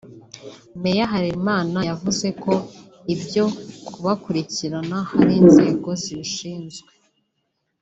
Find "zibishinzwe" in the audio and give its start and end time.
6.01-6.89